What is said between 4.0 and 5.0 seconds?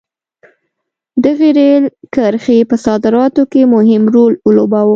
رول ولوباوه.